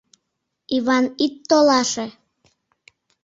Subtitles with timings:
[0.77, 2.07] —Иван, ит толаше!..